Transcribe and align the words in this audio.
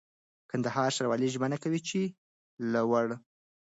کندهار 0.49 0.89
ښاروالي 0.95 1.27
ژمنه 1.33 1.57
کوي 1.63 1.81
چي 1.89 2.01
له 2.71 2.81
وړ 2.89 3.07